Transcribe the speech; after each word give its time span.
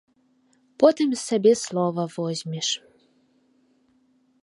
Потым 0.79 1.09
сабе 1.25 1.53
слова 1.63 2.03
возьмеш. 2.15 2.69